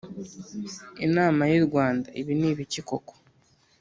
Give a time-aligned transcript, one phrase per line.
[1.05, 3.13] Inama y'irwanda ibinibiki koko